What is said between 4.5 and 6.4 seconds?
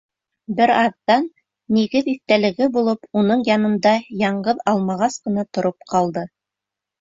алмағас ҡына тороп ҡалды.